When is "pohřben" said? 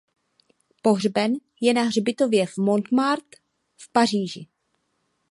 0.81-1.33